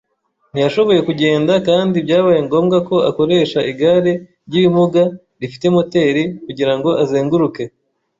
[0.51, 4.13] ntiyashoboye kugenda kandi byabaye ngombwa ko akoresha igare
[4.47, 5.01] ry’ibimuga
[5.41, 7.63] rifite moteri kugira ngo azenguruke.